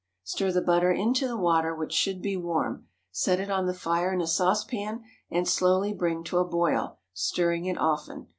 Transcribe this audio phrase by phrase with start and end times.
[0.23, 4.11] Stir the butter into the water, which should be warm, set it on the fire
[4.11, 8.27] in a saucepan, and slowly bring to a boil, stirring it often.